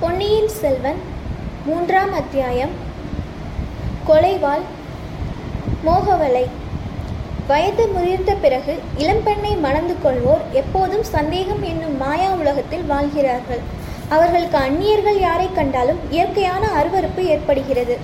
பொன்னியின் 0.00 0.48
செல்வன் 0.48 0.98
மூன்றாம் 1.66 2.12
அத்தியாயம். 2.12 2.68
கொலைவாள் 4.08 4.64
மோகவலை 5.86 6.46
வயது 7.46 7.88
முதிர்ந்த 7.88 8.34
பிறகு 8.34 8.78
இளம்பெண்ணை 8.98 9.60
மணந்து 9.60 9.96
கொள்வோர் 10.04 10.40
எப்போதும் 10.52 11.02
சந்தேகம் 11.02 11.62
என்னும் 11.62 11.96
மாயா 11.96 12.30
உலகத்தில் 12.30 12.82
வாழ்கிறார்கள். 12.82 13.58
அவர்களுக்கு 14.08 14.58
அந்நியர்கள் 14.58 15.20
யாரை 15.20 15.48
கண்டாலும் 15.54 15.98
இயற்கையான 16.10 16.66
அருவருப்பு 16.66 17.20
ஏற்படுகிறது. 17.20 17.96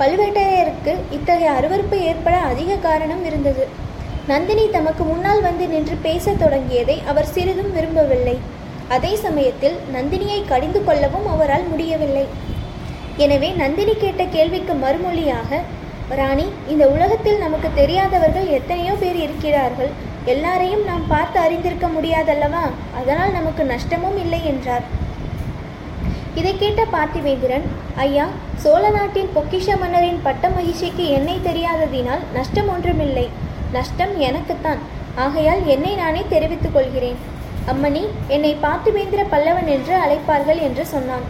பழுவேட்டரையருக்கு 0.00 0.94
இத்தகைய 1.10 1.50
அருவருப்பு 1.50 1.94
ஏற்பட 1.94 2.36
அதிக 2.36 2.74
காரணம் 2.74 3.24
இருந்தது. 3.24 3.66
நந்தினி 4.26 4.70
தமக்கு 4.70 5.04
முன்னால் 5.04 5.42
வந்து 5.42 5.68
நின்று 5.68 5.96
பேசத் 6.02 6.42
தொடங்கியதை 6.42 7.06
அவர் 7.06 7.26
சிறிதும் 7.26 7.72
விரும்பவில்லை. 7.72 8.56
அதே 8.94 9.12
சமயத்தில் 9.24 9.76
நந்தினியை 9.94 10.40
கடிந்து 10.50 10.80
கொள்ளவும் 10.84 11.26
அவரால் 11.32 11.66
முடியவில்லை. 11.70 12.26
எனவே 13.24 13.48
நந்தினி 13.62 13.94
கேட்ட 14.02 14.22
கேள்விக்கு 14.36 14.74
மறுமொழியாக 14.84 15.60
ராணி 16.18 16.46
இந்த 16.72 16.84
உலகத்தில் 16.94 17.42
நமக்கு 17.44 17.68
தெரியாதவர்கள் 17.80 18.46
எத்தனையோ 18.58 18.94
பேர் 19.00 19.18
இருக்கிறார்கள். 19.24 19.90
எல்லாரையும் 20.32 20.84
நாம் 20.90 21.04
பார்த்து 21.12 21.38
அறிந்திருக்க 21.44 21.86
முடியாதல்லவா? 21.96 22.64
அதனால் 23.00 23.36
நமக்கு 23.38 23.62
நஷ்டமும் 23.72 24.18
இல்லை 24.24 24.40
என்றார். 24.52 24.86
இதை 26.40 26.52
கேட்ட 26.62 26.82
பார்த்திவேந்திரன் 26.94 27.66
ஐயா 28.04 28.26
சோழ 28.62 28.84
நாட்டின் 28.96 29.30
பொக்கிஷ 29.36 29.76
மன்னரின் 29.80 30.20
பட்ட 30.26 30.48
மகிழ்ச்சிக்கு 30.56 31.04
என்னை 31.16 31.36
தெரியாததினால் 31.48 32.22
நஷ்டம் 32.36 32.70
ஒன்றுமில்லை. 32.74 33.26
நஷ்டம் 33.76 34.14
எனக்குத்தான். 34.28 34.82
ஆகையால் 35.24 35.62
என்னை 35.74 35.92
நானே 36.02 36.22
தெரிவித்துக் 36.34 36.76
கொள்கிறேன். 36.76 37.18
அம்மணி 37.72 38.02
என்னை 38.28 38.52
பார்த்திவேந்திர 38.62 39.22
பல்லவன் 39.32 39.68
என்று 39.74 39.94
அழைப்பார்கள் 40.04 40.60
என்று 40.66 40.86
சொன்னான். 40.86 41.26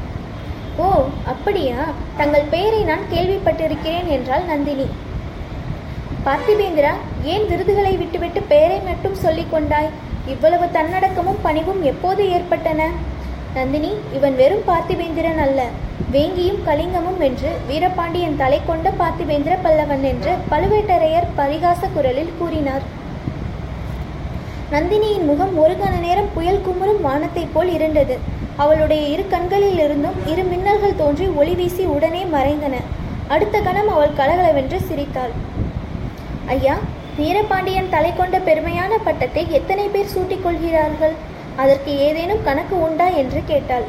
ஓ 0.77 0.89
அப்படியா? 1.33 1.79
தங்கள் 2.17 2.51
பெயரை 2.51 2.81
நான் 2.83 3.05
கேள்விப்பட்டிருக்கிறேன் 3.13 4.09
என்றாள் 4.17 4.45
நந்தினி. 4.45 4.89
பார்த்திபேந்திரா 6.27 6.93
ஏன் 7.23 7.47
விருதுகளை 7.47 7.93
விட்டுவிட்டு 7.97 8.41
பெயரை 8.53 8.79
மட்டும் 8.81 9.17
சொல்லிக் 9.25 9.51
கொண்டாய்? 9.51 9.91
இவ்வளவு 10.27 10.67
தன்னடக்கமும் 10.77 11.43
பணிவும் 11.43 11.83
எப்போது 11.83 12.23
ஏற்பட்டன? 12.31 12.91
நந்தினி 13.55 13.91
இவன் 14.17 14.35
வெறும் 14.37 14.67
பார்த்திபேந்திரன் 14.67 15.41
அல்ல. 15.45 15.61
வேங்கியும் 16.13 16.63
கலிங்கமும் 16.67 17.21
என்று 17.29 17.51
வீரபாண்டியன் 17.69 18.37
தலை 18.37 18.61
கொண்ட 18.67 18.89
பார்த்திபேந்திர 19.01 19.55
பல்லவன் 19.65 20.05
என்று 20.13 20.35
பழுவேட்டரையர் 20.51 21.29
பரிகாச 21.37 21.81
குரலில் 21.95 22.37
கூறினார். 22.39 22.85
நந்தினியின் 24.73 25.25
முகம் 25.25 25.59
ஒரு 25.59 25.77
கண 25.77 26.01
நேரம் 26.01 26.29
புயல் 26.35 26.61
குமுறும் 26.63 27.01
வானத்தைப் 27.01 27.55
போல் 27.55 27.71
இருண்டது. 27.71 28.19
அவளுடைய 28.57 29.03
இரு 29.03 29.29
கண்களில் 29.29 29.79
இருந்தும் 29.79 30.27
இரு 30.27 30.43
மின்னல்கள் 30.43 30.97
தோன்றி 30.97 31.27
ஒளி 31.27 31.55
வீசி 31.55 31.85
உடனே 31.85 32.23
மறைந்தன. 32.23 32.75
அடுத்த 33.29 33.61
கணம் 33.61 33.89
அவள் 33.89 34.15
கலகலவென்று 34.17 34.81
சிரித்தாள். 34.81 35.31
ஐயா 36.47 36.77
வீரபாண்டியன் 37.17 37.89
தலை 37.91 38.13
கொண்ட 38.17 38.39
பெருமையான 38.39 38.97
பட்டத்தை 39.05 39.47
எத்தனை 39.51 39.89
பேர் 39.89 40.07
சூட்டிக் 40.07 40.43
கொள்கிறார்கள்? 40.43 41.13
அதற்கு 41.57 41.99
ஏதேனும் 41.99 42.45
கணக்கு 42.45 42.83
உண்டா? 42.83 43.07
என்று 43.07 43.43
கேட்டாள். 43.47 43.83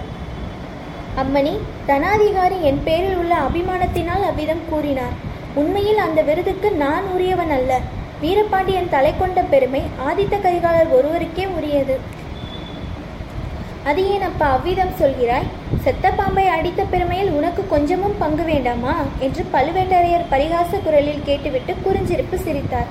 அம்மணி 1.18 1.58
தனாதிகாரி 1.88 2.62
என் 2.62 2.82
பேரில் 2.84 3.16
உள்ள 3.16 3.36
அபிமானத்தினால் 3.36 4.26
அவ்விதம் 4.26 4.66
கூறினார். 4.70 5.28
உண்மையில் 5.54 5.98
அந்த 5.98 6.22
விருதுக்கு 6.22 6.72
நான் 6.72 7.04
உரியவன் 7.14 7.52
அல்ல. 7.52 7.80
வீரபாண்டியன் 8.22 8.90
தலை 8.90 9.14
கொண்ட 9.18 9.42
பெருமை 9.42 9.82
ஆதித்த 10.08 10.36
கரிகாலர் 10.42 10.92
ஒருவருக்கே 10.92 11.46
உரியது. 11.46 12.00
அது 13.84 14.12
ஏன் 14.12 14.22
அப்பா 14.22 14.52
அவ்விதம் 14.52 14.96
சொல்கிறாய்? 15.00 15.48
செத்த 15.82 16.12
பாம்பை 16.12 16.48
அடித்த 16.48 16.84
பெருமையில் 16.84 17.30
உனக்கு 17.30 17.68
கொஞ்சமும் 17.68 18.18
பங்கு 18.20 18.44
வேண்டாமா? 18.44 18.96
என்று 19.20 19.46
பழுவேட்டரையர் 19.54 20.32
பரிகாச 20.32 20.82
குரலில் 20.84 21.22
கேட்டுவிட்டு 21.26 21.76
குறிஞ்சிருப்பு 21.76 22.38
சிரித்தார். 22.38 22.90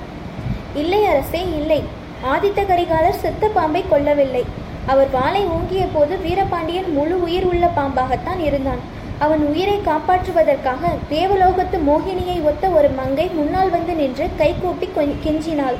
இல்லை 0.75 1.05
அரசே 1.05 1.41
இல்லை. 1.41 1.83
ஆதித்த 2.23 2.65
கரிகாலர் 2.65 3.19
செத்த 3.19 3.47
பாம்பை 3.47 3.85
கொல்லவில்லை. 3.91 4.43
அவர் 4.85 5.09
வாளை 5.09 5.45
ஓங்கிய 5.45 5.85
போது 5.93 6.17
வீரபாண்டியன் 6.17 6.93
முழு 6.93 7.21
உயிர் 7.21 7.45
உள்ள 7.45 7.71
பாம்பாகத்தான் 7.77 8.39
இருந்தான். 8.39 8.97
அவன் 9.23 9.41
உயிரை 9.51 9.77
காப்பாற்றுவதற்காக 9.87 10.91
தேவலோகத்து 11.13 11.77
மோகினியை 11.89 12.37
ஒத்த 12.49 12.65
ஒரு 12.77 12.89
மங்கை 12.99 13.25
முன்னால் 13.37 13.71
வந்து 13.75 13.93
நின்று 14.01 14.25
கைகூப்பி 14.41 14.87
கெஞ்சினாள். 15.25 15.77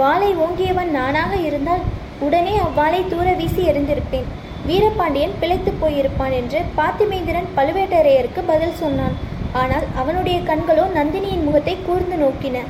வாளை 0.00 0.30
ஓங்கியவன் 0.44 0.90
நானாக 0.98 1.32
இருந்தால் 1.48 1.84
உடனே 2.26 2.54
அவ்வாளை 2.66 3.00
தூர 3.12 3.28
வீசி 3.40 3.62
எறிந்திருப்பேன். 3.70 4.28
வீரபாண்டியன் 4.68 5.38
பிழைத்து 5.40 5.72
போயிருப்பான் 5.82 6.34
என்று 6.40 6.60
பாத்திமேந்திரன் 6.78 7.48
பழுவேட்டரையருக்கு 7.56 8.40
பதில் 8.52 8.78
சொன்னான். 8.82 9.16
ஆனால் 9.60 9.86
அவனுடைய 10.00 10.38
கண்களோ 10.48 10.84
நந்தினியின் 10.98 11.44
முகத்தை 11.48 11.74
கூர்ந்து 11.86 12.16
நோக்கின. 12.22 12.62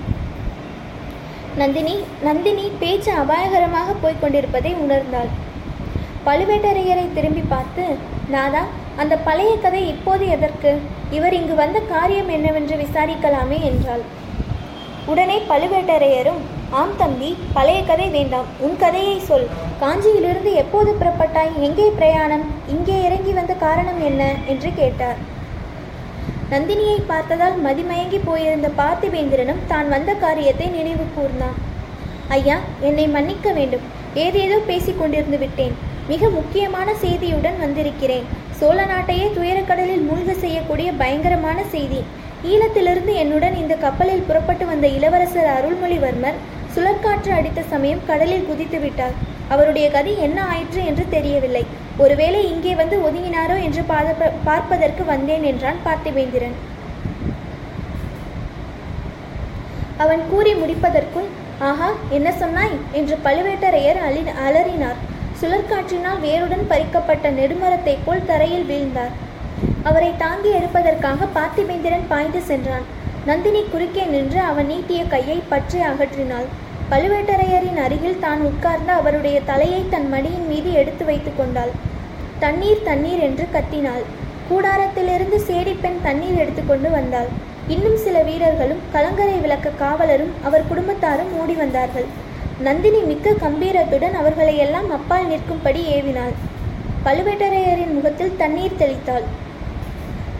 நந்தினி 1.61 1.95
நந்தினி 2.27 2.65
பேச்சு 2.81 3.11
அபாயகரமாக 3.23 3.95
போய்க் 4.03 4.23
கொண்டிருப்பதை 4.23 4.73
உணர்ந்தாள். 4.85 5.31
பழுவேட்டரையரை 6.27 7.07
திரும்பி 7.17 7.45
பார்த்து 7.55 7.85
நாதா 8.35 8.65
அந்த 8.97 9.17
பழைய 9.17 9.57
கதை 9.57 9.89
இப்போது 9.89 10.29
எதற்கு? 10.29 10.71
இவர் 11.11 11.33
இங்கு 11.33 11.55
வந்த 11.55 11.79
காரியம் 11.81 12.29
என்னவென்று 12.29 12.77
விசாரிக்கலாமே 12.77 13.59
என்றாள். 13.71 14.05
உடனே 15.07 15.43
பழுவேட்டரையரும் 15.49 16.41
ஆம் 16.71 16.97
தம்பி 16.97 17.37
பழைய 17.53 17.85
கதை 17.85 18.09
வேண்டாம். 18.09 18.49
உன் 18.59 18.77
கதையை 18.77 19.19
சொல். 19.19 19.47
காஞ்சியிலிருந்து 19.81 20.53
எப்போது 20.53 20.91
புறப்பட்டாய்? 20.93 21.53
எங்கே 21.61 21.87
பிரயாணம்? 21.99 22.45
இங்கே 22.67 22.97
இறங்கி 23.03 23.33
வந்த 23.33 23.55
காரணம் 23.55 24.01
என்ன? 24.05 24.23
என்று 24.47 24.71
கேட்டார். 24.75 25.17
நந்தினியை 26.51 26.99
பார்த்ததால் 27.07 27.57
மதிமயங்கி 27.67 28.21
போயிருந்த 28.25 28.71
பார்த்திவேந்திரனும் 28.77 29.63
தான் 29.67 29.89
வந்த 29.89 30.15
காரியத்தை 30.15 30.67
நினைவு 30.67 31.07
கூர்ந்தான். 31.17 31.57
ஐயா 32.29 32.59
என்னை 32.81 33.07
மன்னிக்க 33.09 33.53
வேண்டும். 33.53 33.87
ஏதேதோ 34.15 34.59
பேசிக் 34.67 35.01
கொண்டிருந்து 35.01 35.39
விட்டேன். 35.39 35.75
மிக 36.09 36.29
முக்கியமான 36.29 36.89
செய்தியுடன் 37.03 37.59
வந்திருக்கிறேன். 37.59 38.27
சோழ 38.59 38.79
நாட்டையே 38.91 39.25
துயரக்கடலில் 39.37 40.05
மூழ்க 40.09 40.31
செய்யக்கூடிய 40.43 40.89
பயங்கரமான 41.01 41.59
செய்தி. 41.73 41.99
ஈழத்திலிருந்து 42.51 43.13
என்னுடன் 43.23 43.57
இந்த 43.63 43.75
கப்பலில் 43.85 44.25
புறப்பட்டு 44.29 44.65
வந்த 44.71 44.87
இளவரசர் 44.97 45.49
அருள்மொழிவர்மர் 45.57 46.39
சுழற்காற்று 46.75 47.31
அடித்த 47.39 47.61
சமயம் 47.73 48.05
கடலில் 48.11 48.47
குதித்து 48.49 48.79
விட்டார். 48.85 49.17
அவருடைய 49.55 49.87
கதி 49.97 50.13
என்ன 50.27 50.39
ஆயிற்று 50.53 50.81
என்று 50.91 51.05
தெரியவில்லை. 51.17 51.65
ஒருவேளை 52.05 52.41
இங்கே 52.53 52.73
வந்து 52.81 52.97
ஒதுங்கினாரோ 53.09 53.57
என்று 53.67 53.83
பார்ப்பதற்கு 54.49 55.05
வந்தேன் 55.13 55.45
என்றான் 55.51 55.83
பார்த்திவேந்திரன் 55.87 56.57
அவன் 60.05 60.23
கூறி 60.31 60.55
முடிப்பதற்குள் 60.63 61.29
ஆஹா 61.69 61.91
என்ன 62.17 62.29
சொன்னாய்? 62.41 62.75
என்று 63.01 63.17
பழுவேட்டரையர் 63.27 64.01
அலி 64.09 64.23
அலறினார். 64.47 64.99
சுழற்காற்றினால் 65.41 66.21
வேருடன் 66.27 66.69
பறிக்கப்பட்ட 66.69 67.31
நெடுமரத்தைப் 67.39 68.05
போல் 68.05 68.29
தரையில் 68.31 68.69
வீழ்ந்தார். 68.71 69.15
அவரை 69.89 70.11
தாங்கி 70.23 70.51
எடுப்பதற்காக 70.59 71.27
பார்த்திபேந்திரன் 71.35 72.07
பாய்ந்து 72.13 72.41
சென்றான். 72.51 72.87
நந்தினி 73.29 73.61
குறுக்கே 73.73 74.05
நின்று 74.15 74.41
அவன் 74.51 74.67
நீட்டிய 74.67 75.01
கையை 75.15 75.39
பற்றி 75.53 75.79
அகற்றினாள். 75.91 76.47
பழுவேட்டரையரின் 76.91 77.81
அருகில் 77.85 78.23
தான் 78.25 78.41
உட்கார்ந்து 78.41 78.93
அவருடைய 78.93 79.37
தலையை 79.51 79.81
தன் 79.95 80.09
மடியின் 80.13 80.47
மீது 80.53 80.71
எடுத்து 80.81 81.05
வைத்து 81.05 81.31
கொண்டாள். 81.37 81.73
தண்ணீர் 82.45 82.87
தண்ணீர் 82.89 83.23
என்று 83.29 83.47
கத்தினாள். 83.57 84.05
கூடாரத்திலிருந்து 84.51 85.39
சேடிப்பெண் 85.49 85.99
தண்ணீர் 86.03 86.41
எடுத்துக்கொண்டு 86.43 86.91
வந்தாள். 86.91 87.31
இன்னும் 87.75 87.99
சில 88.05 88.17
வீரர்களும் 88.29 88.85
கலங்கரை 88.95 89.37
விளக்க 89.45 89.79
காவலரும் 89.83 90.35
அவர் 90.49 90.69
குடும்பத்தாரும் 90.71 91.33
ஓடி 91.41 91.57
வந்தார்கள். 91.63 92.09
நந்தினி 92.61 92.99
மிக்க 92.99 93.31
கம்பீரத்துடன் 93.31 94.13
அவர்களை 94.13 94.57
எல்லாம் 94.57 94.91
அப்பால் 94.91 95.27
நிற்கும்படி 95.27 95.87
ஏவினாள். 95.95 96.35
பழுவேட்டரையரின் 97.05 97.93
முகத்தில் 97.93 98.37
தண்ணீர் 98.37 98.79
தெளித்தாள். 98.79 99.25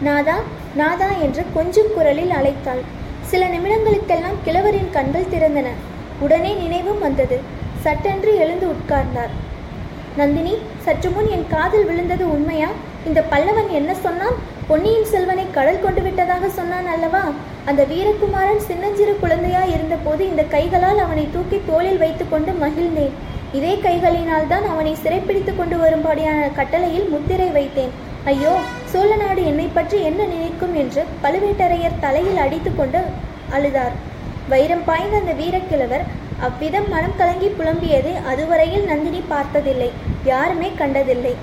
நாதா 0.01 0.37
நாதா 0.75 1.09
என்று 1.21 1.45
கொஞ்சம் 1.53 1.93
குரலில் 1.95 2.29
அழைத்தாள். 2.29 2.81
சில 3.21 3.47
நிமிடங்களுக்கெல்லாம் 3.47 4.39
கிழவரின் 4.43 4.89
கண்கள் 4.91 5.31
திறந்தன. 5.33 5.65
உடனே 6.19 6.53
நினைவும் 6.53 6.99
வந்தது. 6.99 7.39
சட்டென்று 7.79 8.35
எழுந்து 8.37 8.67
உட்கார்ந்தார். 8.67 9.33
நந்தினி 10.17 10.57
சற்று 10.77 11.09
முன் 11.09 11.29
என் 11.29 11.47
காதில் 11.49 11.85
விழுந்தது 11.85 12.31
உண்மையா? 12.31 12.67
இந்த 13.05 13.23
பல்லவன் 13.31 13.69
என்ன 13.69 13.95
சொன்னான்? 13.95 14.33
பொன்னியின் 14.67 15.05
செல்வனை 15.05 15.45
கடல் 15.51 15.81
கொண்டு 15.81 16.01
விட்டதாக 16.01 16.49
சொன்னான் 16.49 16.85
அல்லவா? 16.85 17.31
அந்த 17.69 17.81
வீரகுமாரன் 17.91 18.61
சின்னஞ்சிறு 18.67 19.13
குழந்தையா 19.21 19.61
இருந்தபோது 19.71 20.21
இந்த 20.31 20.43
கைகளால் 20.53 20.99
அவனை 21.05 21.23
தூக்கி 21.33 21.57
தோளில் 21.69 21.99
வைத்துக்கொண்டு 22.03 22.51
மகிழ்ந்தேன். 22.61 23.15
இதே 23.57 23.73
கைகளினால் 23.85 24.47
தான் 24.51 24.65
அவனை 24.73 24.93
சிறைப்பிடித்து 25.01 25.51
கொண்டு 25.57 25.75
வரும்படியான 25.81 26.41
கட்டளையில் 26.59 27.09
முத்திரை 27.13 27.47
வைத்தேன். 27.57 27.91
ஐயோ 28.31 28.53
சோழ 28.91 29.09
நாடு 29.23 29.41
என்னை 29.51 29.67
பற்றி 29.77 29.97
என்ன 30.09 30.21
நினைக்கும் 30.33 30.75
என்று 30.83 31.03
பழுவேட்டரையர் 31.23 31.99
தலையில் 32.05 32.41
அடித்துக்கொண்டு 32.45 33.01
அழுதார். 33.57 33.97
வைரம் 34.53 34.85
பாய்ந்த 34.87 35.21
அந்த 35.21 35.35
வீரக்கிழவர் 35.41 36.05
அவ்விதம் 36.47 36.89
மனம் 36.93 37.17
கலங்கி 37.19 37.51
புலம்பியதை 37.59 38.15
அதுவரையில் 38.31 38.87
நந்தினி 38.91 39.21
பார்த்ததில்லை 39.33 39.89
யாருமே 40.31 40.71
கண்டதில்லை. 40.81 41.35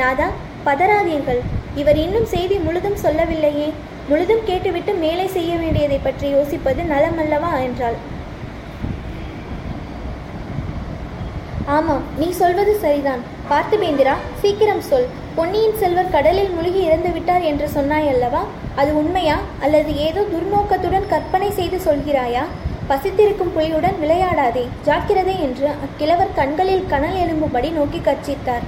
நாதா 0.00 0.30
பதறாதீர்கள். 0.68 1.42
இவர் 1.82 2.00
இன்னும் 2.06 2.30
செய்தி 2.36 2.56
முழுதும் 2.68 2.98
சொல்லவில்லையே. 3.04 3.68
முழுதும் 4.08 4.44
கேட்டுவிட்டு 4.48 4.92
மேலே 5.04 5.24
செய்ய 5.36 5.52
வேண்டியதை 5.62 5.98
பற்றி 5.98 6.26
யோசிப்பது 6.34 6.82
நலமல்லவா 6.92 7.50
என்றாள். 7.68 7.96
ஆமாம் 11.76 12.04
நீ 12.18 12.28
சொல்வது 12.40 12.72
சரிதான். 12.84 13.22
பார்த்திபேந்திரா 13.50 14.14
சீக்கிரம் 14.42 14.84
சொல். 14.90 15.08
பொன்னியின் 15.38 15.78
செல்வர் 15.80 16.12
கடலில் 16.14 16.52
முழுகி 16.56 16.80
இறந்து 16.88 17.10
விட்டார் 17.16 17.44
என்று 17.50 17.66
சொன்னாய் 17.76 18.10
அல்லவா 18.12 18.42
அது 18.80 18.90
உண்மையா? 19.00 19.36
அல்லது 19.64 19.90
ஏதோ 20.06 20.22
துர்நோக்கத்துடன் 20.34 21.10
கற்பனை 21.12 21.50
செய்து 21.58 21.78
சொல்கிறாயா? 21.88 22.44
பசித்திருக்கும் 22.90 23.52
புலியுடன் 23.56 23.96
விளையாடாதே 24.02 24.64
ஜாக்கிரதை 24.88 25.36
என்று 25.46 25.68
அக்கிழவர் 25.86 26.36
கண்களில் 26.40 26.88
கனல் 26.92 27.18
எழும்பும்படி 27.24 27.70
நோக்கி 27.78 28.00
கர்ச்சித்தார் 28.08 28.66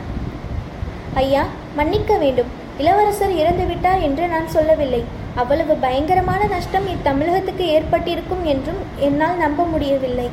ஐயா 1.22 1.44
மன்னிக்க 1.78 2.12
வேண்டும். 2.24 2.50
இளவரசர் 2.82 3.38
இறந்துவிட்டார் 3.42 4.02
என்று 4.08 4.24
நான் 4.34 4.52
சொல்லவில்லை. 4.56 5.02
அவ்வளவு 5.34 5.74
பயங்கரமான 5.74 6.46
நஷ்டம் 6.46 6.86
இத்தமிழகத்துக்கு 6.86 7.64
ஏற்பட்டிருக்கும் 7.76 8.44
என்றும் 8.44 8.80
என்னால் 8.96 9.36
நம்ப 9.36 9.64
முடியவில்லை. 9.64 10.30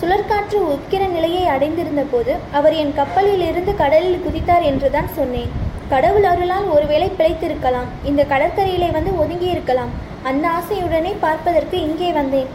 சுழற்காற்று 0.00 0.58
உக்கிர 0.74 1.08
நிலையை 1.08 1.46
அடைந்திருந்த 1.46 2.04
போது 2.10 2.36
அவர் 2.52 2.74
என் 2.74 2.94
கப்பலில் 2.94 3.48
இருந்து 3.48 3.74
கடலில் 3.74 4.22
குதித்தார் 4.26 4.62
என்றுதான் 4.62 5.08
சொன்னேன். 5.14 5.52
கடவுள் 5.88 6.24
அருளால் 6.24 6.64
ஒருவேளை 6.64 7.10
பிழைத்திருக்கலாம். 7.18 7.88
இந்த 8.04 8.24
கடற்கரையிலே 8.24 8.90
வந்து 8.90 9.10
ஒதுங்கியிருக்கலாம். 9.10 9.92
அந்த 10.22 10.48
ஆசையுடனே 10.48 11.14
பார்ப்பதற்கு 11.20 11.80
இங்கே 11.80 12.12
வந்தேன். 12.12 12.46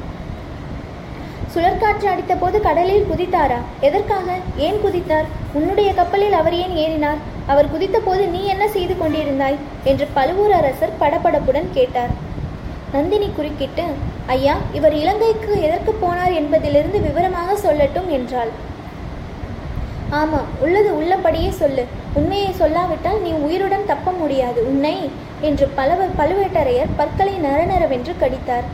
சுழற்காற்று 1.53 2.07
அடித்தபோது 2.13 2.59
கடலில் 2.59 3.07
குதித்தாரா? 3.12 3.59
எதற்காக? 3.80 4.35
ஏன் 4.56 4.80
குதித்தார்? 4.85 5.25
உன்னுடைய 5.57 5.89
கப்பலில் 6.00 6.36
அவர் 6.39 6.56
ஏன் 6.63 6.75
ஏறினார்? 6.86 7.19
அவர் 7.48 7.71
குதித்தபோது 7.74 8.24
நீ 8.36 8.42
என்ன 8.54 8.65
செய்து 8.75 8.95
கொண்டிருந்தாய்? 9.01 9.59
என்று 9.83 10.07
பழுவூர் 10.13 10.56
அரசர் 10.59 10.98
படபடப்புடன் 11.01 11.69
கேட்டார். 11.77 12.13
நந்தினி 12.92 13.27
குறுக்கிட்டு 13.36 13.86
ஐயா 14.33 14.56
இவர் 14.74 14.95
இலங்கைக்கு 15.01 15.51
எதற்கு 15.65 15.92
போனார் 16.01 16.33
என்பதிலிருந்து 16.33 17.00
விவரமாக 17.07 17.56
சொல்லட்டும் 17.65 18.09
என்றாள். 18.18 18.51
ஆமா 20.19 20.39
உள்ளது 20.63 20.89
உள்ளபடியே 21.00 21.50
சொல்லு. 21.62 21.83
உண்மையை 22.13 22.51
சொல்லாவிட்டால் 22.59 23.24
நீ 23.25 23.31
உயிருடன் 23.45 23.89
தப்ப 23.92 24.12
முடியாது. 24.21 24.59
உன்னை 24.69 24.95
என்று 25.48 25.65
பலவ 25.80 26.06
பழுவேட்டரையர் 26.19 26.95
பற்களை 27.00 27.36
நரநரவென்று 27.45 28.13
கடித்தார். 28.21 28.68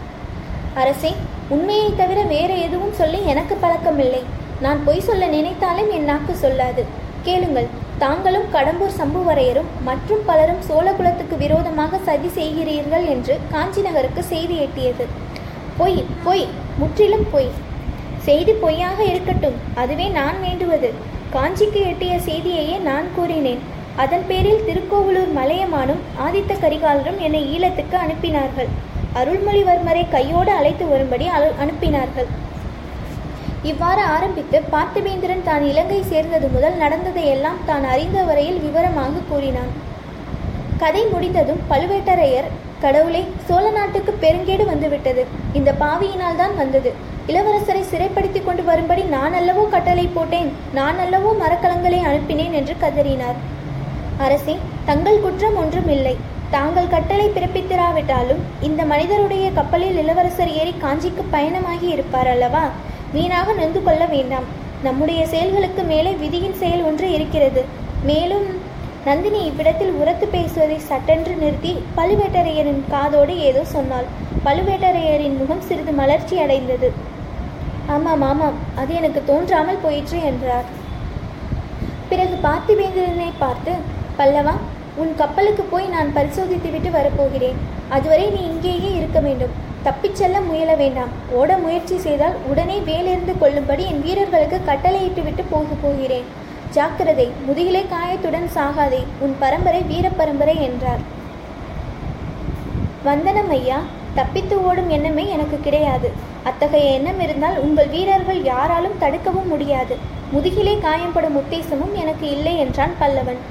அரசே 0.82 1.12
உண்மையை 1.56 1.90
தவிர 1.98 2.20
வேறு 2.36 2.56
எதுவும் 2.68 2.98
சொல்லி 3.00 3.20
எனக்கு 3.34 3.56
பழக்கமில்லை. 3.64 4.22
நான் 4.64 4.82
பொய் 4.88 5.06
சொல்ல 5.06 5.24
நினைத்தாலும் 5.36 5.90
என் 5.96 6.08
நாக்கு 6.10 6.34
சொல்லாது. 6.42 6.82
கேளுங்கள் 7.28 7.68
தாங்களும் 8.04 8.48
கடம்பூர் 8.56 8.98
சம்புவரையரும் 9.00 9.70
மற்றும் 9.88 10.22
பலரும் 10.30 10.62
சோழகுலத்துக்கு 10.70 11.36
விரோதமாக 11.44 12.00
சதி 12.08 12.30
செய்கிறீர்கள் 12.38 13.06
என்று 13.14 13.36
காஞ்சி 13.54 13.82
நகருக்கு 13.88 14.22
செய்தி 14.34 14.56
எட்டியது. 14.66 15.06
பொய் 15.80 16.00
பொய் 16.26 16.46
முற்றிலும் 16.82 17.26
பொய். 17.34 17.50
செய்தி 18.28 18.56
பொய்யாக 18.64 19.00
இருக்கட்டும் 19.12 19.58
அதுவே 19.84 20.08
நான் 20.20 20.40
வேண்டுவது. 20.46 20.92
காஞ்சிக்கு 21.36 21.82
எட்டிய 21.92 22.14
செய்தியையே 22.30 22.78
நான் 22.90 23.10
கூறினேன். 23.18 23.62
அதன் 24.04 24.26
பேரில் 24.30 24.66
திருக்கோவலூர் 24.70 25.34
மலையமானும் 25.40 26.02
ஆதித்த 26.28 26.54
கரிகாலரும் 26.64 27.20
என்னை 27.28 27.44
ஈழத்துக்கு 27.56 27.98
அனுப்பினார்கள். 28.06 28.72
அருள்மொழிவர்மரை 29.22 30.06
கையோடு 30.16 30.52
அழைத்து 30.60 30.86
வரும்படி 30.94 31.26
அனுப்பினார்கள். 31.64 32.30
இவ்வாறு 33.70 34.02
ஆரம்பித்து 34.16 34.58
பார்த்திபேந்திரன் 34.74 35.48
தான் 35.48 35.64
இலங்கை 35.72 36.00
சேர்ந்தது 36.12 36.48
முதல் 36.56 36.78
நடந்ததையெல்லாம் 36.84 37.60
தான் 37.70 37.86
அறிந்த 37.94 38.20
வரையில் 38.30 38.60
விவரமாக 38.66 39.24
கூறினான். 39.30 39.72
கதை 40.82 41.04
முடிந்ததும் 41.14 41.62
பழுவேட்டரையர் 41.72 42.50
கடவுளே 42.84 43.22
சோழ 43.48 43.66
நாட்டுக்கு 43.78 44.12
பெருங்கேடு 44.24 44.64
வந்துவிட்டது. 44.72 45.24
இந்த 45.58 45.70
பாவியினால் 45.84 46.40
தான் 46.42 46.56
வந்தது. 46.62 46.92
இளவரசரை 47.32 47.84
சிறைப்படுத்தி 47.92 48.40
கொண்டு 48.48 48.64
வரும்படி 48.70 49.04
நான் 49.16 49.36
அல்லவோ 49.40 49.64
கட்டளை 49.76 50.06
போட்டேன். 50.16 50.50
நான் 50.80 50.98
அல்லவோ 51.06 51.30
மரக்கலங்களை 51.44 52.00
அனுப்பினேன் 52.10 52.58
என்று 52.60 52.74
கதறினார். 52.84 53.38
அரசே 54.26 54.56
தங்கள் 54.90 55.24
குற்றம் 55.26 55.60
ஒன்றும் 55.62 55.92
இல்லை. 55.98 56.16
தாங்கள் 56.56 56.94
கட்டளை 56.96 57.28
பிறப்பித்திராவிட்டாலும் 57.36 58.42
இந்த 58.68 58.82
மனிதருடைய 58.92 59.46
கப்பலில் 59.60 60.00
இளவரசர் 60.02 60.52
ஏறி 60.62 60.74
காஞ்சிக்கு 60.84 61.24
பயணமாகி 61.36 61.88
இருப்பார் 61.96 62.32
அல்லவா? 62.34 62.66
வீணாக 63.14 63.54
நொந்து 63.62 63.80
கொள்ள 63.88 64.04
வேண்டாம். 64.16 64.48
நம்முடைய 64.88 65.22
செயல்களுக்கு 65.34 65.84
மேலே 65.94 66.12
விதியின் 66.22 66.60
செயல் 66.62 66.86
ஒன்று 66.90 67.08
இருக்கிறது. 67.18 67.62
மேலும் 68.10 68.48
நந்தினி 69.08 69.40
இவ்விடத்தில் 69.50 69.96
உரத்து 70.02 70.26
பேசுவதை 70.34 70.78
சட்டென்று 70.90 71.34
நிறுத்தி 71.42 71.72
பழுவேட்டரையரின் 71.98 72.84
காதோடு 72.94 73.34
ஏதோ 73.50 73.64
சொன்னாள். 73.74 74.08
பழுவேட்டரையரின் 74.46 75.36
முகம் 75.42 75.66
சிறிது 75.68 75.94
மலர்ச்சி 76.00 76.36
அடைந்தது. 76.44 76.90
ஆமாம் 77.96 78.24
ஆமாம் 78.30 78.58
அது 78.82 78.92
எனக்கு 79.00 79.22
தோன்றாமல் 79.32 79.84
போயிற்று 79.86 80.20
என்றார். 80.30 80.70
பிறகு 82.12 82.36
பார்த்திவேந்திரனை 82.48 83.30
பார்த்து 83.44 83.74
பல்லவா 84.20 84.56
உன் 85.02 85.14
கப்பலுக்கு 85.22 85.64
போய் 85.74 85.88
நான் 85.96 86.16
பரிசோதித்துவிட்டு 86.18 86.90
வரப்போகிறேன். 86.98 87.60
அதுவரை 87.96 88.26
நீ 88.36 88.42
இங்கேயே 88.52 88.90
இருக்க 89.00 89.20
வேண்டும். 89.28 89.54
தப்பிச் 89.84 90.16
செல்ல 90.16 90.38
முயல 90.42 90.76
வேண்டாம். 90.76 91.12
ஓட 91.40 91.58
முயற்சி 91.58 91.98
செய்தால் 91.98 92.36
உடனே 92.50 92.78
வேலிருந்து 92.90 93.34
கொள்ளும்படி 93.38 93.84
என் 93.86 94.02
வீரர்களுக்கு 94.02 94.60
கட்டளையிட்டுவிட்டு 94.66 95.44
போக 95.50 95.66
போகிறேன். 95.82 96.28
ஜாக்கிரதை 96.76 97.26
முதுகிலே 97.48 97.86
காயத்துடன் 97.94 98.48
சாகாதே 98.56 99.02
உன் 99.20 99.36
பரம்பரை 99.40 99.82
வீரப்பரம்பரை 99.92 100.56
என்றார். 100.68 101.04
வந்தனம் 103.04 103.50
ஐயா 103.50 103.80
தப்பித்து 104.16 104.56
ஓடும் 104.64 104.90
எண்ணமே 104.90 105.26
எனக்கு 105.28 105.60
கிடையாது. 105.60 106.12
அத்தகைய 106.44 106.92
எண்ணம் 106.92 107.20
இருந்தால் 107.20 107.58
உங்கள் 107.58 107.88
வீரர்கள் 107.88 108.42
யாராலும் 108.44 109.00
தடுக்கவும் 109.02 109.52
முடியாது. 109.54 109.96
முதுகிலே 110.32 110.76
காயம்படும் 110.82 111.38
உத்தேசமும் 111.42 111.94
எனக்கு 111.94 112.26
இல்லை 112.30 112.58
என்றான் 112.58 112.94
பல்லவன். 113.00 113.42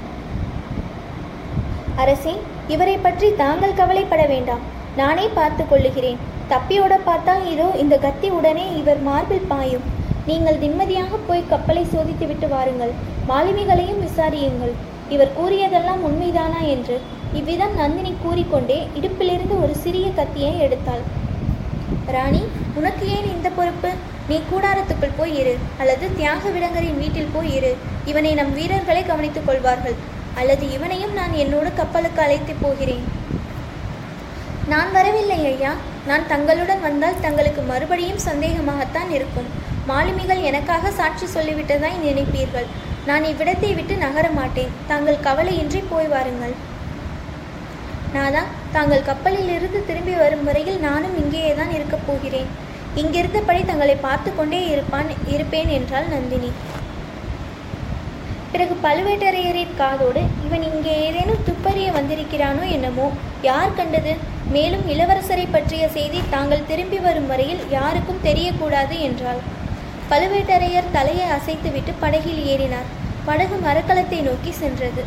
அரசே 1.95 2.33
இவரை 2.67 2.97
பற்றி 2.97 3.35
தாங்கள் 3.35 3.79
கவலைப்பட 3.79 4.25
வேண்டாம். 4.25 4.63
நானே 4.99 5.25
பார்த்து 5.37 5.63
கொள்ளுகிறேன். 5.67 6.19
தப்பியோட 6.51 6.93
பார்த்தால் 7.07 7.43
இதோ 7.53 7.67
இந்த 7.83 7.95
கத்தி 8.05 8.27
உடனே 8.37 8.65
இவர் 8.79 9.01
மார்பில் 9.07 9.49
பாயும். 9.51 9.85
நீங்கள் 10.29 10.59
நிம்மதியாக 10.63 11.17
போய் 11.29 11.49
கப்பலை 11.51 11.83
சோதித்துவிட்டு 11.93 12.47
வாருங்கள். 12.53 12.93
மாலுமிகளையும் 13.29 14.03
விசாரியுங்கள். 14.05 14.73
இவர் 15.15 15.35
கூறியதெல்லாம் 15.39 16.03
உண்மைதானா 16.09 16.61
என்று. 16.75 16.97
இவ்விதம் 17.39 17.75
நந்தினி 17.81 18.11
கூறிக்கொண்டே 18.23 18.79
இடுப்பிலிருந்து 18.97 19.55
ஒரு 19.63 19.73
சிறிய 19.83 20.07
கத்தியை 20.19 20.53
எடுத்தாள். 20.65 21.03
ராணி 22.15 22.41
உனக்கு 22.79 23.05
ஏன் 23.15 23.27
இந்த 23.35 23.47
பொறுப்பு? 23.57 23.89
நீ 24.29 24.37
கூடாரத்துக்குள் 24.51 25.17
போய் 25.17 25.33
இரு 25.41 25.53
அல்லது 25.81 26.05
தியாக 26.19 26.49
விடங்கரின் 26.55 26.99
வீட்டில் 27.01 27.33
போய் 27.35 27.51
இரு. 27.57 27.71
இவனை 28.11 28.31
நம் 28.39 28.53
வீரர்களை 28.59 29.03
கவனித்துக் 29.09 29.47
கொள்வார்கள். 29.47 29.97
அல்லது 30.41 30.65
இவனையும் 30.75 31.13
நான் 31.19 31.33
என்னோடு 31.43 31.69
கப்பலுக்கு 31.81 32.21
அழைத்து 32.25 32.53
போகிறேன். 32.61 33.03
நான் 34.73 34.91
வரவில்லை 34.97 35.37
ஐயா. 35.51 35.71
நான் 36.09 36.27
தங்களுடன் 36.31 36.81
வந்தால் 36.85 37.21
தங்களுக்கு 37.25 37.61
மறுபடியும் 37.71 38.25
சந்தேகமாகத்தான் 38.27 39.09
இருக்கும். 39.17 39.49
மாலுமிகள் 39.89 40.41
எனக்காக 40.49 40.91
சாட்சி 40.99 41.25
சொல்லிவிட்டதாய் 41.35 42.03
நினைப்பீர்கள். 42.05 42.67
நான் 43.09 43.23
இவ்விடத்தை 43.31 43.71
விட்டு 43.79 43.95
நகர 44.03 44.25
மாட்டேன். 44.39 44.73
தாங்கள் 44.91 45.23
கவலையின்றி 45.27 45.81
போய் 45.91 46.11
வாருங்கள். 46.13 46.55
நாதா 48.15 48.43
தாங்கள் 48.75 49.07
கப்பலில் 49.09 49.51
இருந்து 49.57 49.79
திரும்பி 49.89 50.15
வரும் 50.21 50.45
வரையில் 50.47 50.79
நானும் 50.87 51.15
இங்கேயே 51.21 51.53
தான் 51.59 51.73
இருக்கப் 51.77 52.05
போகிறேன். 52.07 52.49
இங்கிருந்தபடி 53.01 53.61
தங்களை 53.71 53.95
பார்த்து 54.07 54.31
கொண்டே 54.35 54.61
இருப்பான் 54.73 55.09
இருப்பேன் 55.35 55.71
என்றாள் 55.77 56.11
நந்தினி. 56.15 56.51
பிறகு 58.53 58.75
பழுவேட்டரையரின் 58.85 59.79
காதோடு 59.81 60.21
இவன் 60.47 60.65
இங்கே 60.71 60.93
ஏதேனும் 61.07 61.45
துப்பறிய 61.47 61.89
வந்திருக்கிறானோ 61.97 62.63
என்னமோ? 62.77 63.07
யார் 63.49 63.77
கண்டது? 63.79 64.13
மேலும் 64.51 64.85
இளவரசரை 64.93 65.45
பற்றிய 65.51 65.83
செய்தி 65.87 66.19
தாங்கள் 66.29 66.65
திரும்பி 66.69 66.97
வரும் 66.97 67.29
வரையில் 67.31 67.61
யாருக்கும் 67.69 68.23
தெரியக்கூடாது 68.23 68.95
என்றாள். 68.99 69.41
பழுவேட்டரையர் 70.09 70.91
தலையை 70.91 71.27
அசைத்துவிட்டு 71.35 71.93
படகில் 71.99 72.41
ஏறினார். 72.53 72.89
படகு 73.25 73.57
மரக்கலத்தை 73.65 74.19
நோக்கி 74.21 74.51
சென்றது. 74.51 75.03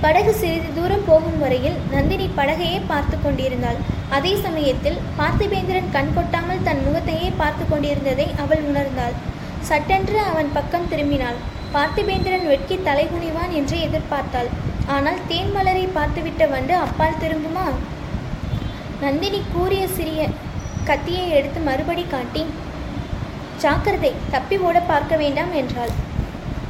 படகு 0.00 0.32
சிறிது 0.34 0.70
தூரம் 0.74 1.04
போகும் 1.06 1.38
வரையில் 1.38 1.76
நந்தினி 1.92 2.26
படகையே 2.38 2.80
பார்த்து 2.86 3.16
கொண்டிருந்தாள். 3.18 3.78
அதே 4.10 4.32
சமயத்தில் 4.46 4.98
பார்த்திபேந்திரன் 5.18 5.92
கண் 5.96 6.12
கொட்டாமல் 6.16 6.64
தன் 6.68 6.82
முகத்தையே 6.86 7.28
பார்த்து 7.36 7.64
கொண்டிருந்ததை 7.64 8.26
அவள் 8.44 8.64
உணர்ந்தாள். 8.70 9.16
சட்டென்று 9.60 10.18
அவன் 10.30 10.50
பக்கம் 10.52 10.88
திரும்பினாள். 10.92 11.38
பார்த்திபேந்திரன் 11.74 12.46
வெட்கி 12.52 12.78
தலைகுனிவான் 12.88 13.52
என்று 13.60 13.78
எதிர்பார்த்தாள். 13.88 14.50
ஆனால் 14.94 15.20
தேன்மலரை 15.28 15.84
பார்த்துவிட்ட 15.94 16.44
வண்டு 16.50 16.74
அப்பால் 16.84 17.20
திரும்புமா? 17.22 17.66
நந்தினி 19.00 19.40
கூறிய 19.54 19.84
சிறிய 19.96 20.20
கத்தியை 20.88 21.24
எடுத்து 21.38 21.60
மறுபடி 21.60 22.04
காட்டி 22.10 22.42
ஜாக்கிரதை 23.62 24.12
தப்பி 24.30 24.56
ஓட 24.66 24.78
பார்க்க 24.80 25.16
வேண்டாம் 25.22 25.52
என்றாள். 25.60 25.92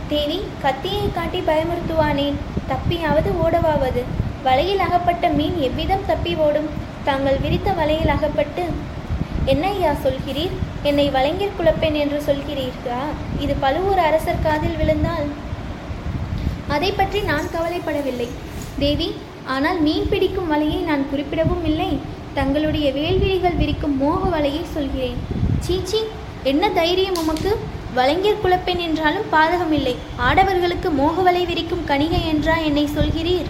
தேவி 0.09 0.39
கத்தியை 0.65 1.05
காட்டி 1.13 1.41
பயமுறுத்துவானேன். 1.41 2.37
தப்பியாவது 2.73 3.31
ஓடவாவது. 3.45 4.03
வலையில் 4.47 4.85
அகப்பட்ட 4.87 5.29
மீன் 5.39 5.57
எவ்விதம் 5.69 6.07
தப்பி 6.07 6.33
ஓடும்? 6.47 6.69
தாங்கள் 7.09 7.41
விரித்த 7.45 7.71
வலையில் 7.73 8.15
அகப்பட்டு 8.17 8.65
என்ன 9.53 9.67
ஐயா 9.69 9.93
சொல்கிறீர்? 10.05 10.55
என்னை 10.83 11.07
வலைஞர் 11.17 11.59
குழப்பேன் 11.59 11.97
என்று 12.03 12.21
சொல்கிறீர்களா? 12.29 13.03
இது 13.45 13.55
பழுவூர் 13.65 14.03
அரசர் 14.09 14.45
காதில் 14.47 14.79
விழுந்தால் 14.81 15.29
அதை 16.75 16.91
பற்றி 16.93 17.21
நான் 17.31 17.53
கவலைப்படவில்லை. 17.55 18.29
தேவி 18.79 19.09
ஆனால் 19.55 19.79
மீன் 19.81 20.09
பிடிக்கும் 20.11 20.51
வலையை 20.53 20.81
நான் 20.83 21.05
குறிப்பிடவும் 21.11 21.65
இல்லை. 21.65 21.91
தங்களுடைய 22.35 22.87
வேல்விழிகள் 22.93 23.61
விரிக்கும் 23.61 23.97
மோக 23.97 24.23
வலையை 24.37 24.63
சொல்கிறேன். 24.75 25.19
சீச்சி 25.67 26.01
என்ன 26.43 26.65
தைரியம் 26.71 27.21
உமக்கு? 27.23 27.53
வலைஞர் 27.95 28.43
குலப்பெண் 28.43 28.83
என்றாலும் 28.87 29.31
பாதகமில்லை. 29.33 29.95
ஆடவர்களுக்கு 30.29 30.89
மோக 30.91 31.23
வலை 31.23 31.43
விரிக்கும் 31.47 31.87
கணிகை 31.89 32.21
என்றா 32.33 32.57
என்னை 32.69 32.85
சொல்கிறீர்? 32.97 33.49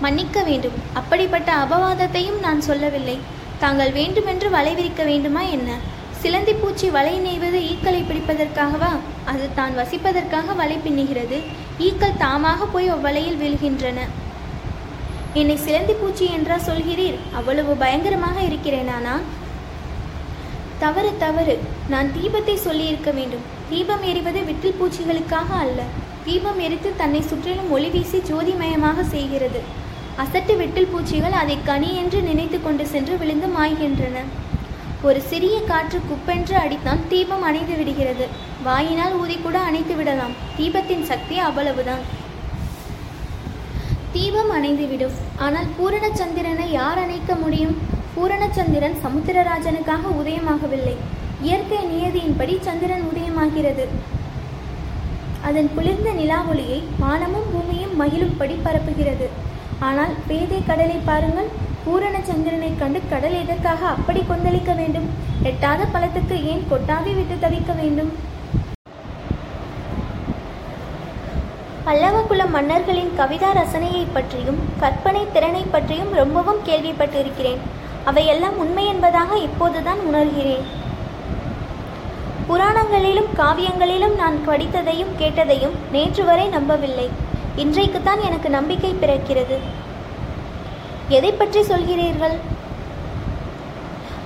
மன்னிக்க 0.00 0.42
வேண்டும். 0.42 0.76
அப்படிப்பட்ட 0.92 1.50
அபவாதத்தையும் 1.64 2.40
நான் 2.40 2.60
சொல்லவில்லை. 2.60 3.16
தாங்கள் 3.58 3.92
வேண்டுமென்று 3.92 4.50
வலை 4.50 4.74
விரிக்க 4.74 5.02
வேண்டுமா 5.04 5.42
என்ன? 5.56 5.70
சிலந்தி 6.22 6.52
பூச்சி 6.52 6.86
வலை 6.94 7.12
நெய்வது 7.24 7.58
ஈக்களை 7.68 8.00
பிடிப்பதற்காகவா? 8.08 8.90
அது 9.30 9.46
தான் 9.58 9.74
வசிப்பதற்காக 9.78 10.54
வலை 10.60 10.76
பின்னுகிறது. 10.86 11.38
ஈக்கள் 11.86 12.18
தாமாக 12.22 12.66
போய் 12.72 12.88
அவ்வலையில் 12.94 13.38
வீழ்கின்றன. 13.42 14.00
என்னை 15.40 15.56
சிலந்தி 15.66 15.94
பூச்சி 16.00 16.26
என்றா 16.36 16.56
சொல்கிறீர்? 16.68 17.16
அவ்வளவு 17.38 17.74
பயங்கரமாக 17.82 18.36
இருக்கிறேனானா? 18.48 19.14
தவறு 20.82 21.12
தவறு. 21.24 21.56
நான் 21.94 22.10
தீபத்தை 22.16 22.56
சொல்லியிருக்க 22.66 23.10
வேண்டும். 23.18 23.46
தீபம் 23.70 24.04
எரிவது 24.10 24.42
விட்டில் 24.50 24.78
பூச்சிகளுக்காக 24.80 25.50
அல்ல. 25.64 25.80
தீபம் 26.28 26.60
எரித்து 26.66 26.92
தன்னை 27.00 27.22
சுற்றிலும் 27.30 27.72
ஒளி 27.76 27.90
வீசி 27.96 28.20
ஜோதிமயமாக 28.30 29.04
செய்கிறது. 29.16 29.62
அசட்டு 30.24 30.54
விட்டில் 30.62 30.92
பூச்சிகள் 30.92 31.40
அதை 31.42 31.58
கனி 31.70 31.90
என்று 32.02 32.20
நினைத்து 32.30 32.60
கொண்டு 32.62 32.86
சென்று 32.94 33.14
விழுந்து 33.22 33.50
மாய்கின்றன. 33.58 34.18
ஒரு 35.08 35.20
சிறிய 35.28 35.56
காற்று 35.68 35.98
குப்பென்று 36.08 36.54
அடித்தான் 36.62 37.02
தீபம் 37.08 37.42
அணைந்து 37.42 37.74
விடுகிறது. 37.76 38.24
வாயினால் 38.62 39.14
ஊதி 39.20 39.36
கூட 39.36 39.58
அணைத்து 39.58 39.94
விடலாம். 39.96 40.34
தீபத்தின் 40.58 41.04
சக்தி 41.10 41.38
அவ்வளவுதான். 41.38 42.02
தீபம் 44.12 44.50
அணைந்துவிடும் 44.56 45.16
ஆனால் 45.44 45.68
பூரணச்சந்திரனை 45.78 46.66
யார் 46.70 47.00
அணைக்க 47.04 47.34
முடியும்? 47.34 47.74
பூரணச்சந்திரன் 48.16 48.96
சமுத்திரராஜனுக்காக 49.04 50.12
உதயமாகவில்லை. 50.20 50.96
இயற்கை 51.42 51.80
நியதியின்படி 51.92 52.56
சந்திரன் 52.60 53.06
உதயமாகிறது. 53.10 53.86
அதன் 55.48 55.70
குளிர்ந்த 55.74 56.10
நிலாவொளியை 56.20 56.80
வானமும் 56.98 57.50
பூமியும் 57.52 57.96
மகிழும்படி 58.00 58.56
பரப்புகிறது. 58.66 59.28
ஆனால் 59.88 60.14
பேதை 60.28 60.62
கடலை 60.66 60.98
பாருங்கள் 61.10 61.50
பூரண 61.84 62.16
கண்டு 62.78 63.00
கடல் 63.10 63.36
எதற்காக 63.42 63.86
அப்படி 63.86 64.20
கொந்தளிக்க 64.20 64.74
வேண்டும்? 64.76 65.08
எட்டாத 65.42 65.86
பழத்துக்கு 65.94 66.36
ஏன் 66.44 66.66
கொட்டாவி 66.70 67.12
விட்டு 67.14 67.36
தவிக்க 67.44 67.76
வேண்டும்? 67.80 68.10
பல்லவ 71.84 72.20
குல 72.20 72.46
மன்னர்களின் 72.46 73.12
கவிதா 73.18 73.50
ரசனையை 73.58 74.06
பற்றியும் 74.12 74.60
கற்பனை 74.80 75.26
திறனை 75.32 75.62
பற்றியும் 75.62 76.12
ரொம்பவும் 76.12 76.60
கேள்விப்பட்டிருக்கிறேன். 76.66 77.62
அவையெல்லாம் 78.04 78.58
உண்மை 78.58 78.86
என்பதாக 78.86 79.36
இப்போதுதான் 79.36 79.98
உணர்கிறேன். 79.98 80.64
புராணங்களிலும் 82.48 83.30
காவியங்களிலும் 83.36 84.16
நான் 84.16 84.38
படித்ததையும் 84.46 85.12
கேட்டதையும் 85.18 85.76
நேற்று 85.92 86.24
வரை 86.24 86.48
நம்பவில்லை. 86.48 87.08
இன்றைக்குத்தான் 87.56 88.20
எனக்கு 88.20 88.50
நம்பிக்கை 88.50 88.94
பிறக்கிறது. 89.02 89.58
எதை 91.16 91.30
பற்றி 91.32 91.60
சொல்கிறீர்கள்? 91.70 92.34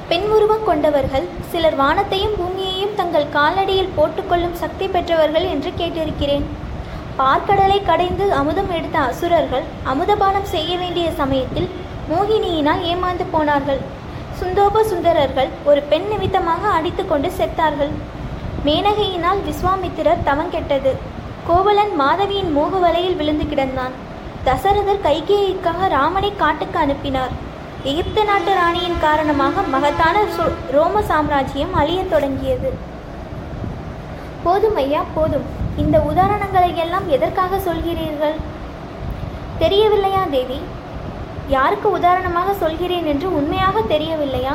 பெண் 0.08 0.26
உருவம் 0.36 0.66
கொண்டவர்கள் 0.66 1.26
சிலர் 1.50 1.76
வானத்தையும் 1.80 2.34
பூமியையும் 2.38 2.96
தங்கள் 2.98 3.32
காலடியில் 3.36 3.94
போட்டுக்கொள்ளும் 3.96 4.58
சக்தி 4.62 4.86
பெற்றவர்கள் 4.94 5.46
என்று 5.52 5.70
கேட்டிருக்கிறேன். 5.80 6.44
பார்க்கடலை 7.20 7.78
கடைந்து 7.88 8.26
அமுதம் 8.40 8.70
எடுத்த 8.78 8.98
அசுரர்கள் 9.10 9.64
அமுதபானம் 9.92 10.50
செய்ய 10.54 10.70
வேண்டிய 10.82 11.06
சமயத்தில் 11.20 11.68
மோகினியினால் 12.10 12.84
ஏமாந்து 12.92 13.26
போனார்கள். 13.34 13.82
சுந்தோப 14.38 14.84
சுந்தரர்கள் 14.92 15.50
ஒரு 15.70 15.82
பெண் 15.90 16.08
நிமித்தமாக 16.12 16.62
அடித்துக்கொண்டு 16.78 17.30
செத்தார்கள். 17.40 17.92
மேனகையினால் 18.68 19.44
விஸ்வாமித்திரர் 19.48 20.24
தவங்கெட்டது 20.30 20.92
கோவலன் 21.48 21.94
மாதவியின் 22.00 22.52
மோக 22.58 22.78
வலையில் 22.86 23.18
விழுந்து 23.20 23.46
கிடந்தான். 23.52 23.94
தசரதர் 24.46 25.04
கைகேயிக்காக 25.06 25.88
ராமனை 25.96 26.30
காட்டுக்கு 26.42 26.78
அனுப்பினார். 26.84 27.34
எகிப்து 27.90 28.22
நாட்டு 28.28 28.52
ராணியின் 28.58 28.98
காரணமாக 29.04 29.62
மகத்தான 29.74 30.16
சோ 30.34 30.44
ரோம 30.76 31.02
சாம்ராஜ்யம் 31.10 31.74
அழியத் 31.80 32.12
தொடங்கியது. 32.12 32.70
போதும் 34.44 34.78
ஐயா 34.84 35.02
போதும். 35.16 35.46
இந்த 35.82 35.96
உதாரணங்களை 36.10 36.70
எல்லாம் 36.84 37.06
எதற்காக 37.16 37.60
சொல்கிறீர்கள்? 37.68 38.36
தெரியவில்லையா 39.62 40.22
தேவி? 40.36 40.58
யாருக்கு 41.56 41.88
உதாரணமாக 41.98 42.54
சொல்கிறேன் 42.62 43.06
என்று 43.12 43.28
உண்மையாக 43.38 43.80
தெரியவில்லையா? 43.94 44.54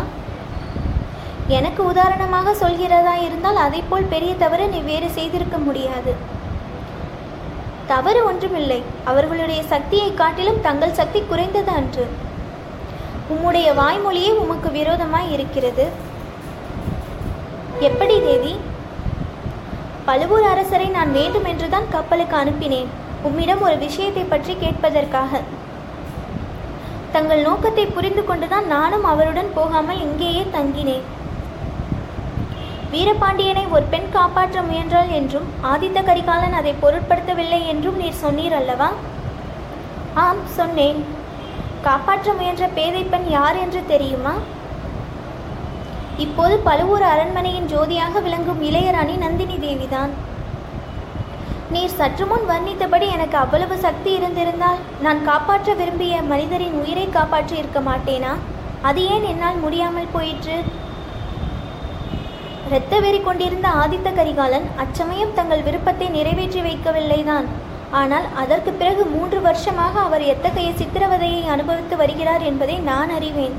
எனக்கு 1.57 1.81
உதாரணமாக 1.91 2.53
சொல்கிறதா 2.63 3.13
இருந்தால் 3.27 3.63
அதைப்போல் 3.65 4.11
பெரிய 4.13 4.33
தவறு 4.43 4.65
நீ 4.73 4.81
வேறு 4.91 5.09
செய்திருக்க 5.17 5.57
முடியாது. 5.67 6.13
தவறு 7.91 8.21
ஒன்றுமில்லை. 8.29 8.79
அவர்களுடைய 9.11 9.61
சக்தியை 9.73 10.09
காட்டிலும் 10.13 10.63
தங்கள் 10.67 10.97
சக்தி 10.99 11.19
குறைந்தது 11.21 11.71
அன்று. 11.79 12.05
உம்முடைய 13.33 13.67
வாய்மொழியே 13.79 14.31
உமக்கு 14.43 14.69
விரோதமாய் 14.77 15.31
இருக்கிறது. 15.35 15.85
எப்படி 17.87 18.15
தேவி? 18.27 18.53
பழுவூர் 20.07 20.47
அரசரை 20.51 20.87
நான் 20.97 21.11
வேண்டுமென்றுதான் 21.17 21.91
கப்பலுக்கு 21.95 22.35
அனுப்பினேன். 22.41 22.89
உம்மிடம் 23.27 23.63
ஒரு 23.67 23.77
விஷயத்தை 23.85 24.23
பற்றி 24.23 24.53
கேட்பதற்காக. 24.63 25.41
தங்கள் 27.15 27.45
நோக்கத்தை 27.47 27.85
புரிந்து 27.95 28.23
கொண்டுதான் 28.25 28.67
நானும் 28.75 29.05
அவருடன் 29.11 29.51
போகாமல் 29.57 30.01
இங்கேயே 30.05 30.43
தங்கினேன். 30.57 31.05
வீரபாண்டியனை 32.93 33.63
ஒரு 33.75 33.85
பெண் 33.93 34.07
காப்பாற்ற 34.15 34.61
முயன்றாள் 34.61 35.09
என்றும் 35.17 35.47
ஆதித்த 35.71 35.99
கரிகாலன் 36.05 36.55
அதை 36.59 36.71
பொருட்படுத்தவில்லை 36.83 37.59
என்றும் 37.71 37.99
நீர் 38.01 38.21
சொன்னீர் 38.23 38.55
அல்லவா? 38.59 38.87
ஆம் 40.23 40.41
சொன்னேன். 40.59 41.01
காப்பாற்ற 41.87 42.33
முயன்ற 42.39 42.67
பேதை 42.77 43.03
பெண் 43.11 43.27
யார் 43.35 43.59
என்று 43.65 43.81
தெரியுமா? 43.91 44.33
இப்போது 46.25 46.55
பழுவூர் 46.69 47.05
அரண்மனையின் 47.11 47.69
ஜோதியாக 47.73 48.21
விளங்கும் 48.25 48.63
இளையராணி 48.69 49.15
நந்தினி 49.25 49.57
தேவிதான். 49.67 50.11
நீர் 51.73 51.97
சற்று 51.99 52.25
முன் 52.25 52.45
வர்ணித்தபடி 52.49 53.07
எனக்கு 53.15 53.37
அவ்வளவு 53.43 53.75
சக்தி 53.85 54.11
இருந்திருந்தால் 54.13 54.83
நான் 55.05 55.25
காப்பாற்ற 55.31 55.73
விரும்பிய 55.73 56.21
மனிதரின் 56.33 56.77
உயிரை 56.81 57.07
காப்பாற்றி 57.09 57.55
இருக்க 57.57 57.79
மாட்டேனா? 57.79 58.35
அது 58.81 59.01
ஏன் 59.15 59.25
என்னால் 59.33 59.63
முடியாமல் 59.65 60.13
போயிற்று? 60.17 60.57
இரத்த 62.69 62.95
வெறி 63.03 63.19
கொண்டிருந்த 63.21 63.67
ஆதித்த 63.81 64.09
கரிகாலன் 64.17 64.65
அச்சமயம் 64.81 65.31
தங்கள் 65.37 65.63
விருப்பத்தை 65.67 66.07
நிறைவேற்றி 66.15 66.61
வைக்கவில்லைதான். 66.65 67.47
ஆனால் 67.99 68.25
அதற்கு 68.41 68.71
பிறகு 68.81 69.03
மூன்று 69.13 69.39
வருஷமாக 69.45 69.93
அவர் 70.07 70.23
எத்தகைய 70.33 70.71
சித்திரவதையை 70.81 71.41
அனுபவித்து 71.53 71.95
வருகிறார் 72.01 72.43
என்பதை 72.49 72.75
நான் 72.89 73.13
அறிவேன். 73.17 73.55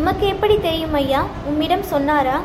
உமக்கு 0.00 0.26
எப்படி 0.32 0.56
தெரியும் 0.66 0.96
ஐயா? 1.02 1.22
உம்மிடம் 1.52 1.86
சொன்னாரா? 1.92 2.36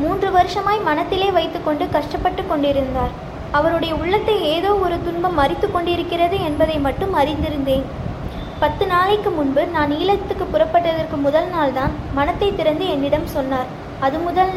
மூன்று 0.00 0.30
வருஷமாய் 0.38 0.86
மனத்திலே 0.88 1.28
வைத்துக்கொண்டு 1.38 1.86
கஷ்டப்பட்டு 1.98 2.44
கொண்டிருந்தார். 2.52 3.14
அவருடைய 3.58 3.92
உள்ளத்தை 4.02 4.38
ஏதோ 4.56 4.72
ஒரு 4.86 4.98
துன்பம் 5.08 5.38
மறித்து 5.42 5.68
கொண்டிருக்கிறது 5.76 6.38
என்பதை 6.48 6.78
மட்டும் 6.88 7.14
அறிந்திருந்தேன். 7.22 7.86
பத்து 8.60 8.86
நாளைக்கு 8.86 9.30
முன்பு 9.30 9.66
நான் 9.66 9.90
ஈழத்துக்கு 9.90 10.44
புறப்பட்டதற்கு 10.52 11.16
முதல் 11.16 11.48
நாள்தான் 11.56 11.92
மனத்தை 12.14 12.54
திறந்து 12.54 12.88
என்னிடம் 12.88 13.26
சொன்னார். 13.26 13.66
அது 14.00 14.18
முதல் 14.18 14.54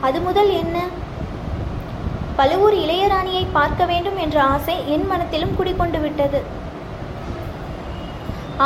அது 0.00 0.20
முதல் 0.20 0.50
என்ன? 0.50 0.76
பழுவூர் 2.36 2.74
இளையராணியை 2.74 3.46
பார்க்க 3.52 3.84
வேண்டும் 3.84 4.18
என்ற 4.18 4.42
ஆசை 4.42 4.76
என் 4.94 5.06
மனத்திலும் 5.06 5.56
குடிகொண்டு 5.56 5.98
விட்டது. 5.98 6.42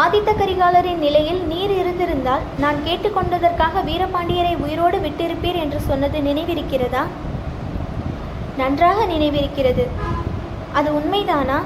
ஆதித்த 0.02 0.30
கரிகாலரின் 0.40 1.02
நிலையில் 1.06 1.42
நீர் 1.42 1.70
இருந்திருந்தால் 1.70 2.44
நான் 2.58 2.78
கேட்டுக்கொண்டதற்காக 2.86 3.82
வீரபாண்டியரை 3.90 4.54
உயிரோடு 4.56 4.98
விட்டிருப்பீர் 4.98 5.60
என்று 5.64 5.80
சொன்னது 5.80 6.18
நினைவிருக்கிறதா? 6.18 7.04
நன்றாக 8.56 9.04
நினைவிருக்கிறது. 9.04 9.86
அது 10.72 10.90
உண்மைதானா? 10.92 11.58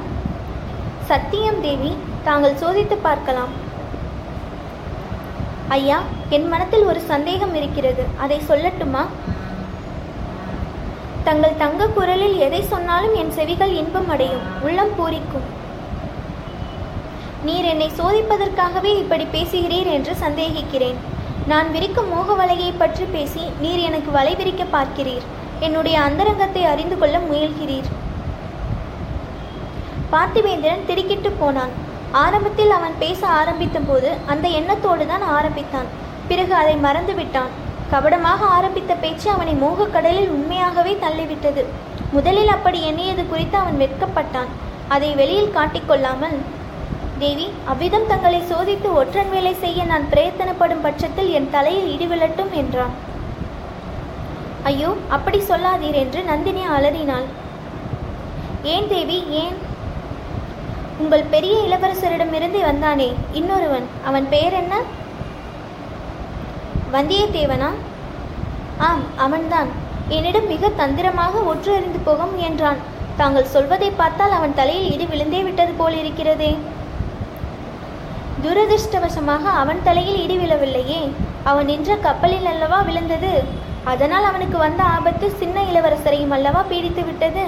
சத்தியம் 1.11 1.61
தேவி 1.61 1.97
தாங்கள் 2.29 2.59
சோதித்து 2.63 2.97
பார்க்கலாம். 3.09 3.53
ஐயா 5.77 5.99
என் 6.37 6.49
மனத்தில் 6.53 6.89
ஒரு 6.91 7.01
சந்தேகம் 7.13 7.55
இருக்கிறது. 7.59 8.03
அதை 8.25 8.39
சொல்லட்டுமா? 8.51 9.03
தங்கள் 11.29 11.59
தங்க 11.63 11.87
குரலில் 11.97 12.37
எதை 12.47 12.61
சொன்னாலும் 12.73 13.15
என் 13.23 13.33
செவிகள் 13.39 13.73
இன்பம் 13.81 14.11
அடையும். 14.15 14.45
உள்ளம் 14.67 14.95
பூரிக்கும். 14.99 15.49
நீர் 17.49 17.69
என்னை 17.73 17.89
சோதிப்பதற்காகவே 17.99 18.93
இப்படி 19.03 19.27
பேசுகிறீர் 19.37 19.91
என்று 19.97 20.15
சந்தேகிக்கிறேன். 20.25 20.99
நான் 21.51 21.69
விரிக்கும் 21.75 22.11
மோக 22.15 22.35
வலையை 22.41 22.71
பற்றி 22.81 23.05
பேசி 23.15 23.45
நீர் 23.63 23.83
எனக்கு 23.89 24.11
வலை 24.19 24.35
விரிக்க 24.41 24.65
பார்க்கிறீர். 24.77 25.27
என்னுடைய 25.67 25.97
அந்தரங்கத்தை 26.09 26.65
அறிந்து 26.73 26.99
கொள்ள 26.99 27.19
முயல்கிறீர். 27.29 27.89
பார்த்திவேந்திரன் 30.13 30.87
திடுக்கிட்டு 30.91 31.33
போனான். 31.43 31.73
ஆரம்பத்தில் 32.23 32.73
அவன் 32.77 32.95
பேச 33.03 33.21
ஆரம்பித்த 33.41 33.79
போது 33.89 34.11
அந்த 34.33 34.47
எண்ணத்தோடு 34.59 35.05
தான் 35.11 35.25
ஆரம்பித்தான். 35.37 35.89
பிறகு 36.31 36.55
அதை 36.61 36.75
மறந்து 36.87 37.15
விட்டான் 37.19 37.53
கபடமாக 37.93 38.41
ஆரம்பித்த 38.57 38.93
பேச்சு 39.03 39.27
அவனை 39.35 39.55
மூகக்கடலில் 39.63 40.33
உண்மையாகவே 40.37 40.93
தள்ளிவிட்டது. 41.05 41.63
முதலில் 42.17 42.53
அப்படி 42.55 42.79
எண்ணியது 42.91 43.23
குறித்து 43.33 43.57
அவன் 43.63 43.81
வெட்கப்பட்டான். 43.83 44.51
அதை 44.95 45.11
வெளியில் 45.21 45.55
காட்டிக்கொள்ளாமல் 45.57 46.37
தேவி 47.23 47.47
அவ்விதம் 47.73 48.09
தங்களை 48.11 48.43
சோதித்து 48.51 48.89
ஒற்றன் 49.01 49.33
வேலை 49.35 49.55
செய்ய 49.65 49.81
நான் 49.93 50.11
பிரயத்தனப்படும் 50.13 50.85
பட்சத்தில் 50.87 51.33
என் 51.39 51.51
தலையில் 51.55 51.91
இடிவிழட்டும் 51.95 52.53
என்றான். 52.61 52.95
ஐயோ 54.71 54.91
அப்படி 55.17 55.41
சொல்லாதீர் 55.51 55.99
என்று 56.05 56.23
நந்தினி 56.31 56.65
அலறினாள். 56.77 57.29
ஏன் 58.75 58.89
தேவி 58.95 59.19
ஏன்? 59.43 59.59
உங்கள் 61.01 61.31
பெரிய 61.35 61.55
இளவரசரிடமிருந்து 61.67 62.61
வந்தானே 62.71 63.09
இன்னொருவன் 63.39 63.87
அவன் 64.09 64.27
பெயர் 64.33 64.57
என்ன 64.63 64.75
வந்தியத்தேவனா? 66.95 67.69
ஆம் 68.89 69.05
அவன்தான். 69.27 69.71
என்னிடம் 70.17 70.49
மிக 70.53 70.71
தந்திரமாக 70.81 71.43
ஒற்று 71.51 71.71
அறிந்து 71.77 72.01
போக 72.09 72.25
முயன்றான். 72.33 72.81
தாங்கள் 73.21 73.53
சொல்வதை 73.55 73.91
பார்த்தால் 74.01 74.37
அவன் 74.39 74.57
தலையில் 74.61 74.91
இடி 74.95 75.07
விழுந்தே 75.13 75.41
விட்டது 75.47 75.73
போல் 75.81 75.99
இருக்கிறதே. 76.03 76.53
துரதிர்ஷ்டவசமாக 78.45 79.45
அவன் 79.63 79.83
தலையில் 79.89 80.21
இடி 80.25 80.37
விழவில்லையே 80.43 81.01
அவன் 81.51 81.69
நின்ற 81.71 81.97
கப்பலில் 82.07 82.51
அல்லவா 82.53 82.79
விழுந்தது? 82.89 83.33
அதனால் 83.93 84.29
அவனுக்கு 84.31 84.57
வந்த 84.67 84.83
ஆபத்து 84.97 85.27
சின்ன 85.41 85.61
இளவரசரையும் 85.73 86.35
அல்லவா 86.39 86.63
பீடித்து 86.71 87.05
விட்டது? 87.11 87.45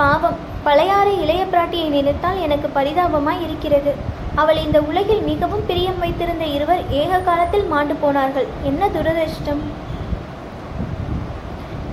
பாவம் 0.00 0.38
பழையாறு 0.66 1.12
இளைய 1.22 1.42
பிராட்டியை 1.52 1.86
நினைத்தால் 1.94 2.42
எனக்கு 2.46 2.68
பரிதாபமாய் 2.74 3.40
இருக்கிறது. 3.46 3.92
அவள் 4.40 4.58
இந்த 4.64 4.78
உலகில் 4.90 5.22
மிகவும் 5.30 5.64
பிரியம் 5.68 5.98
வைத்திருந்த 6.02 6.44
இருவர் 6.56 6.82
ஏக 7.00 7.18
காலத்தில் 7.28 7.66
மாண்டு 7.72 7.94
போனார்கள். 8.02 8.46
என்ன 8.70 8.88
துரதிருஷ்டம்? 8.96 9.62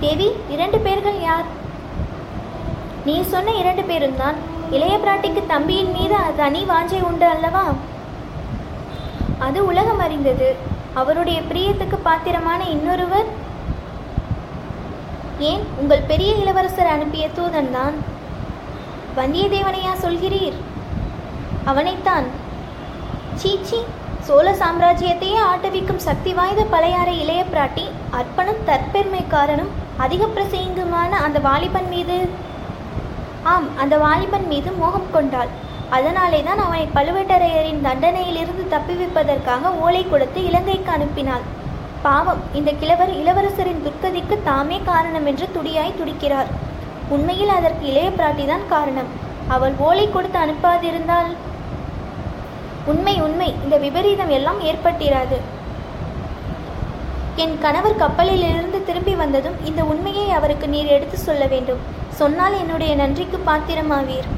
தேவி 0.02 0.28
இரண்டு 0.54 0.78
பேர்கள் 0.84 1.18
யார்? 1.28 1.48
நீ 3.06 3.16
சொன்ன 3.32 3.54
இரண்டு 3.62 3.82
பேரும் 3.90 4.16
தான். 4.22 4.38
இளைய 4.76 4.94
பிராட்டிக்கு 5.04 5.42
தம்பியின் 5.52 5.92
மீது 5.96 6.18
தனி 6.40 6.62
வாஞ்சை 6.70 7.00
உண்டு 7.08 7.26
அல்லவா? 7.34 7.64
அது 9.46 9.58
உலகம் 9.70 10.02
அறிந்தது. 10.06 10.48
அவருடைய 11.00 11.40
பிரியத்துக்கு 11.50 11.98
பாத்திரமான 12.08 12.60
இன்னொருவர்? 12.74 13.28
ஏன் 15.50 15.62
உங்கள் 15.82 16.08
பெரிய 16.12 16.30
இளவரசர் 16.44 16.94
அனுப்பிய 16.94 17.26
தூதன் 17.36 17.70
தான்? 17.78 17.94
வந்தியத்தேவனையா 19.18 19.92
சொல்கிறீர்? 20.04 20.58
அவனைத்தான். 21.70 22.26
சீச்சி 23.42 23.78
சோழ 24.26 24.46
சாம்ராஜ்யத்தையே 24.60 25.38
ஆட்டவிக்கும் 25.50 26.04
சக்தி 26.06 26.32
வாய்ந்த 26.38 26.62
பழையாறை 26.74 27.14
இளைய 27.22 27.42
பிராட்டி 27.52 27.84
அர்ப்பணம் 28.18 28.60
தற்பெருமைக்காரனும் 28.68 29.72
அதிக 30.04 30.22
பிரசயங்குமான 30.26 31.10
அந்த 31.26 31.38
வாலிபன் 31.46 31.88
மீது. 31.94 32.18
ஆம் 33.52 33.68
அந்த 33.82 33.94
வாலிபன் 34.04 34.46
மீது 34.52 34.70
மோகம் 34.80 35.12
கொண்டாள். 35.12 35.50
அதனாலே 35.96 36.40
தான் 36.48 36.60
அவனை 36.64 36.84
பழுவேட்டரையரின் 36.96 37.84
தண்டனையிலிருந்து 37.86 38.64
தப்பிவிப்பதற்காக 38.74 39.72
ஓலை 39.84 40.02
கொடுத்து 40.08 40.40
இலங்கைக்கு 40.48 40.92
அனுப்பினாள். 40.96 41.46
பாவம் 42.02 42.42
இந்த 42.58 42.70
கிழவர் 42.80 43.12
இளவரசரின் 43.20 43.84
துர்க்கதிக்கு 43.86 44.36
தாமே 44.50 44.80
காரணம் 44.90 45.26
என்று 45.30 45.48
துடியாய் 45.56 45.98
துடிக்கிறார். 46.00 46.50
உண்மையில் 47.14 47.52
அதற்கு 47.58 47.84
இளைய 47.90 48.08
பிராட்டிதான் 48.16 48.64
காரணம். 48.74 49.10
அவள் 49.54 49.74
ஓலை 49.86 50.04
கொடுத்து 50.10 50.38
அனுப்பாதிருந்தால் 50.44 51.30
உண்மை 52.90 53.14
உண்மை. 53.26 53.48
இந்த 53.62 53.76
விபரீதம் 53.84 54.32
எல்லாம் 54.36 54.60
ஏற்பட்டிராது. 54.70 55.38
என் 57.42 57.56
கணவர் 57.64 58.00
கப்பலிலிருந்து 58.02 58.78
திரும்பி 58.88 59.14
வந்ததும் 59.22 59.58
இந்த 59.68 59.82
உண்மையை 59.92 60.26
அவருக்கு 60.38 60.66
நீர் 60.74 60.94
எடுத்து 60.96 61.18
சொல்ல 61.28 61.44
வேண்டும். 61.52 61.82
சொன்னால் 62.20 62.56
என்னுடைய 62.62 62.92
நன்றிக்கு 63.02 63.38
பாத்திரமாவீர். 63.50 64.28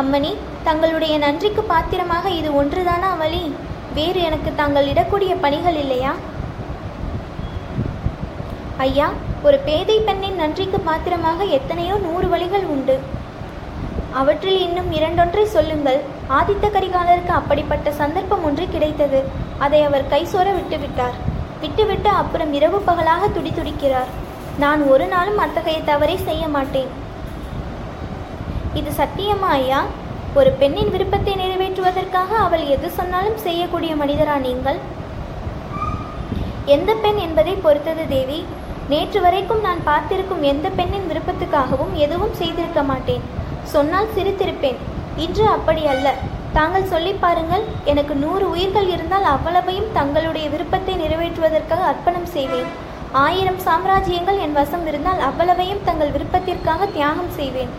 அம்மணி 0.00 0.32
தங்களுடைய 0.66 1.14
நன்றிக்கு 1.24 1.62
பாத்திரமாக 1.72 2.30
இது 2.40 2.50
ஒன்றுதானா 2.60 3.10
வழி 3.22 3.42
வேறு 3.96 4.20
எனக்கு 4.28 4.50
தாங்கள் 4.60 4.90
இடக்கூடிய 4.92 5.32
பணிகள் 5.44 5.78
இல்லையா? 5.84 6.12
ஐயா 8.86 9.08
ஒரு 9.46 9.58
பேதை 9.66 9.94
பெண்ணின் 10.06 10.38
நன்றிக்கு 10.40 10.78
பாத்திரமாக 10.88 11.44
எத்தனையோ 11.58 11.94
நூறு 12.06 12.26
வழிகள் 12.32 12.64
உண்டு. 12.72 12.96
அவற்றில் 14.20 14.58
இன்னும் 14.64 14.90
இரண்டொன்றை 14.96 15.44
சொல்லுங்கள். 15.54 16.00
ஆதித்த 16.38 16.66
கரிகாலருக்கு 16.74 17.32
அப்படிப்பட்ட 17.38 17.92
சந்தர்ப்பம் 18.00 18.44
ஒன்று 18.48 18.68
கிடைத்தது. 18.74 19.20
அதை 19.64 19.80
அவர் 19.82 20.10
கைசோர 20.12 20.46
விட்டுவிட்டார். 20.58 21.16
விட்டுவிட்டு 21.62 22.10
அப்புறம் 22.20 22.52
இரவு 22.58 22.80
பகலாக 22.90 23.26
துடிதுடிக்கிறார். 23.26 24.12
நான் 24.58 24.82
ஒரு 24.92 25.06
நாளும் 25.14 25.42
அத்தகைய 25.46 25.80
தவறை 25.90 26.16
செய்ய 26.28 26.44
மாட்டேன். 26.48 26.90
இது 28.74 28.90
சத்தியமா 29.02 29.50
ஐயா? 29.60 29.82
ஒரு 30.34 30.50
பெண்ணின் 30.62 30.90
விருப்பத்தை 30.90 31.34
நிறைவேற்றுவதற்காக 31.34 32.30
அவள் 32.46 32.66
எது 32.76 32.90
சொன்னாலும் 32.90 33.42
செய்யக்கூடிய 33.46 33.92
மனிதரா 33.96 34.38
நீங்கள்? 34.48 34.80
எந்த 36.76 36.90
பெண் 37.04 37.20
என்பதை 37.26 37.54
பொறுத்தது 37.66 38.04
தேவி. 38.16 38.40
நேற்று 38.90 39.18
வரைக்கும் 39.24 39.64
நான் 39.64 39.80
பார்த்திருக்கும் 39.88 40.42
எந்த 40.50 40.66
பெண்ணின் 40.78 41.08
விருப்பத்துக்காகவும் 41.10 41.92
எதுவும் 42.04 42.36
செய்திருக்க 42.40 42.82
மாட்டேன். 42.90 43.24
சொன்னால் 43.72 44.08
சிரித்திருப்பேன். 44.16 44.78
இன்று 45.24 45.44
அப்படி 45.56 45.82
அல்ல. 45.92 46.14
தாங்கள் 46.56 46.88
சொல்லி 46.92 47.12
பாருங்கள் 47.24 47.64
எனக்கு 47.92 48.14
நூறு 48.22 48.46
உயிர்கள் 48.54 48.88
இருந்தால் 48.94 49.26
அவ்வளவையும் 49.34 49.92
தங்களுடைய 49.98 50.46
விருப்பத்தை 50.54 50.94
நிறைவேற்றுவதற்காக 51.02 51.86
அர்ப்பணம் 51.90 52.28
செய்வேன். 52.36 52.70
ஆயிரம் 53.26 53.60
சாம்ராஜ்யங்கள் 53.66 54.42
என் 54.46 54.58
வசம் 54.60 54.84
இருந்தால் 54.86 55.22
அவ்வளவையும் 55.28 55.84
தங்கள் 55.88 56.14
விருப்பத்திற்காக 56.16 56.90
தியாகம் 56.96 57.32
செய்வேன். 57.38 57.72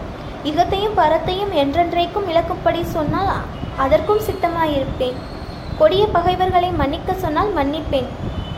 இகத்தையும் 0.49 0.97
பரத்தையும் 1.01 1.53
என்றென்றைக்கும் 1.63 2.29
இழக்கும்படி 2.31 2.83
சொன்னால் 2.95 3.35
அதற்கும் 3.85 4.25
சித்தமாயிருப்பேன். 4.29 5.19
கொடிய 5.79 6.03
பகைவர்களை 6.17 6.71
மன்னிக்க 6.81 7.11
சொன்னால் 7.25 7.55
மன்னிப்பேன். 7.59 8.09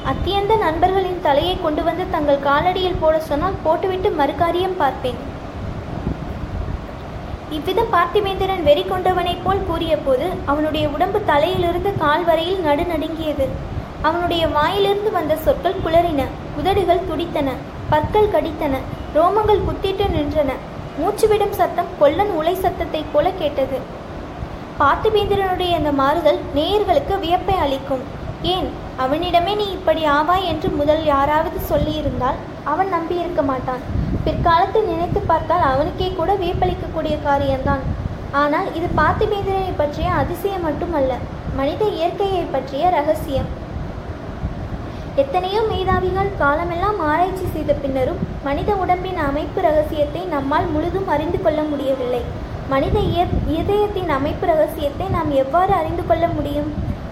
அத்தியந்த 0.09 0.53
நண்பர்களின் 0.63 1.21
தலையை 1.25 1.53
கொண்டு 1.65 1.81
வந்து 1.87 2.05
தங்கள் 2.13 2.45
காலடியில் 2.47 2.99
போட 3.01 3.15
சொன்னால் 3.27 3.61
போட்டுவிட்டு 3.65 4.09
மறுகாரியம் 4.19 4.79
பார்ப்பேன். 4.81 5.19
இவ்விதம் 7.57 7.91
பார்த்திவேந்திரன் 7.93 8.63
வெறி 8.67 8.83
கொண்டவனைப் 8.83 9.43
போல் 9.43 9.65
கூறியபோது 9.69 10.25
அவனுடைய 10.51 10.85
உடம்பு 10.95 11.19
தலையிலிருந்து 11.29 11.91
கால் 12.03 12.25
வரையில் 12.29 12.65
நடுநடுங்கியது. 12.67 13.45
அவனுடைய 14.07 14.43
வாயிலிருந்து 14.55 15.11
வந்த 15.17 15.33
சொற்கள் 15.45 15.81
குளறின 15.85 16.21
உதடுகள் 16.59 17.07
துடித்தன 17.09 17.49
பற்கள் 17.91 18.33
கடித்தன 18.33 18.81
ரோமங்கள் 19.17 19.65
குத்திட்டு 19.67 20.07
நின்றன. 20.15 20.51
மூச்சுவிடும் 20.97 21.55
சத்தம் 21.59 21.93
கொல்லன் 22.01 22.33
உலை 22.39 22.55
சத்தத்தைப் 22.63 23.11
போல 23.13 23.29
கேட்டது. 23.41 23.79
பார்த்திபேந்திரனுடைய 24.81 25.71
அந்த 25.79 25.91
மாறுதல் 26.01 26.41
நேயர்களுக்கு 26.57 27.15
வியப்பை 27.23 27.57
அளிக்கும். 27.65 28.03
ஏன்? 28.51 28.67
அவனிடமே 29.03 29.53
நீ 29.59 29.65
இப்படி 29.75 30.01
ஆவாய் 30.15 30.47
என்று 30.51 30.69
முதல் 30.79 31.03
யாராவது 31.11 31.59
சொல்லியிருந்தால் 31.71 32.39
அவன் 32.71 32.89
நம்பியிருக்க 32.95 33.41
மாட்டான். 33.49 33.83
பிற்காலத்தில் 34.25 34.89
நினைத்து 34.91 35.19
பார்த்தால் 35.31 35.65
அவனுக்கே 35.71 36.09
கூட 36.19 36.31
வியப்பளிக்கக்கூடிய 36.41 37.15
காரியம்தான். 37.27 37.83
ஆனால் 38.41 38.67
இது 38.77 38.87
பார்த்திபேந்திரனை 38.99 39.73
பற்றிய 39.81 40.11
அதிசயம் 40.21 40.65
மட்டுமல்ல 40.67 41.13
மனித 41.59 41.83
இயற்கையை 41.97 42.43
பற்றிய 42.55 42.83
ரகசியம். 42.99 43.49
எத்தனையோ 45.23 45.59
மேதாவிகள் 45.71 46.37
காலமெல்லாம் 46.43 46.99
ஆராய்ச்சி 47.09 47.47
செய்த 47.55 47.71
பின்னரும் 47.81 48.21
மனித 48.47 48.71
உடம்பின் 48.83 49.19
அமைப்பு 49.29 49.59
ரகசியத்தை 49.67 50.21
நம்மால் 50.35 50.71
முழுதும் 50.75 51.11
அறிந்து 51.15 51.39
கொள்ள 51.41 51.61
முடியவில்லை. 51.71 52.23
மனித 52.71 52.97
இதயத்தின் 53.59 54.11
அமைப்பு 54.17 54.45
ரகசியத்தை 54.53 55.07
நாம் 55.17 55.31
எவ்வாறு 55.43 55.73
அறிந்து 55.81 56.03
கொள்ள 56.09 56.25
முடியும்? 56.37 56.71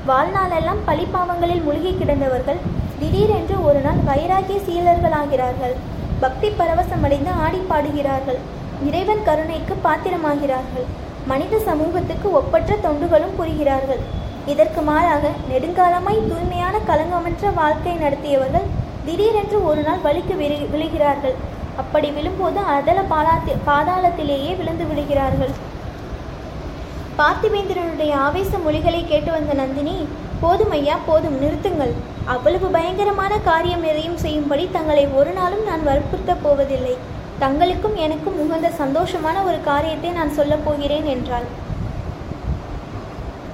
வாழ்நாளெல்லாம் 0.10 0.80
பழிப்பாவங்களில் 0.88 1.64
முழுகி 1.66 1.92
கிடந்தவர்கள் 1.98 2.62
திடீரென்று 3.00 3.56
ஒரு 3.68 3.80
நாள் 3.86 4.00
வைராகிய 4.08 4.58
சீலர்களாகிறார்கள். 4.68 5.76
பக்தி 6.24 6.50
பரவசமடைந்து 6.60 7.32
ஆடி 7.44 7.60
பாடுகிறார்கள். 7.70 8.40
இறைவன் 8.88 9.24
கருணைக்கு 9.28 9.76
பாத்திரமாகிறார்கள். 9.84 10.88
மனித 11.32 11.60
சமூகத்துக்கு 11.68 12.28
ஒப்பற்ற 12.40 12.76
தொண்டுகளும் 12.86 13.38
புரிகிறார்கள். 13.40 14.02
இதற்கு 14.52 14.82
மாறாக 14.82 15.24
நெடுங்காலமாய் 15.52 16.28
தூய்மையான 16.30 16.76
களங்கமற்ற 16.90 17.54
வாழ்க்கை 17.62 17.96
நடத்தியவர்கள் 18.04 18.70
திடீரென்று 19.06 19.60
ஒரு 19.72 19.84
நாள் 19.88 20.06
வலிக்கு 20.08 20.36
விழு 20.42 20.58
விழுகிறார்கள். 20.74 21.36
அப்படி 21.82 22.10
விழும்போது 22.18 22.60
அதல 22.78 23.02
பாலாத்தி 23.14 23.54
பாதாளத்திலேயே 23.70 24.54
விழுந்து 24.62 24.88
விழுகிறார்கள். 24.92 25.54
பார்த்திவேந்திரனுடைய 27.22 28.12
ஆவேச 28.28 28.52
மொழிகளை 28.66 29.00
கேட்டு 29.10 29.32
வந்த 29.32 29.54
நந்தினி 29.60 29.96
போதும் 30.44 30.72
ஐயா 30.78 30.96
போதும் 31.08 31.36
நிறுத்துங்கள். 31.42 31.92
அவ்வளவு 32.34 32.68
பயங்கரமான 32.76 33.34
காரியம் 33.50 33.84
எதையும் 33.90 34.22
செய்யும்படி 34.24 34.64
தங்களை 34.78 35.04
ஒரு 35.20 35.32
நாளும் 35.40 35.66
நான் 35.70 35.84
வற்புறுத்தப் 35.90 36.44
போவதில்லை. 36.46 36.96
தங்களுக்கும் 37.44 37.98
எனக்கும் 38.06 38.40
உகந்த 38.44 38.70
சந்தோஷமான 38.82 39.38
ஒரு 39.50 39.60
காரியத்தை 39.70 40.12
நான் 40.18 40.36
சொல்லப் 40.38 40.66
போகிறேன் 40.66 41.08
என்றாள். 41.16 41.48